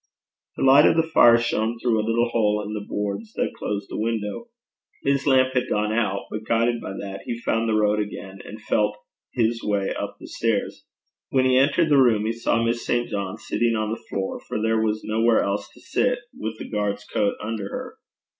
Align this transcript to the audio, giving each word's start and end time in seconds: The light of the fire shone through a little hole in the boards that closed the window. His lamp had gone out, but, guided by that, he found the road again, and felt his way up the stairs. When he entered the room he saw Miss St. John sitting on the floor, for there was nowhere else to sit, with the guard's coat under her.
The 0.57 0.63
light 0.63 0.87
of 0.87 0.95
the 0.95 1.03
fire 1.03 1.37
shone 1.37 1.77
through 1.77 1.99
a 2.01 2.01
little 2.03 2.29
hole 2.29 2.63
in 2.65 2.73
the 2.73 2.83
boards 2.89 3.33
that 3.33 3.53
closed 3.55 3.87
the 3.87 3.99
window. 3.99 4.47
His 5.03 5.27
lamp 5.27 5.53
had 5.53 5.69
gone 5.69 5.93
out, 5.93 6.23
but, 6.31 6.43
guided 6.43 6.81
by 6.81 6.93
that, 6.93 7.21
he 7.27 7.37
found 7.37 7.69
the 7.69 7.75
road 7.75 7.99
again, 7.99 8.39
and 8.43 8.59
felt 8.59 8.97
his 9.31 9.61
way 9.63 9.93
up 9.93 10.17
the 10.19 10.25
stairs. 10.25 10.85
When 11.29 11.45
he 11.45 11.55
entered 11.59 11.89
the 11.89 12.01
room 12.01 12.25
he 12.25 12.31
saw 12.33 12.63
Miss 12.63 12.83
St. 12.83 13.11
John 13.11 13.37
sitting 13.37 13.75
on 13.75 13.91
the 13.91 14.03
floor, 14.09 14.39
for 14.47 14.59
there 14.59 14.81
was 14.81 15.03
nowhere 15.03 15.43
else 15.43 15.69
to 15.71 15.79
sit, 15.79 16.17
with 16.35 16.57
the 16.57 16.67
guard's 16.67 17.05
coat 17.05 17.35
under 17.39 17.69
her. 17.69 17.97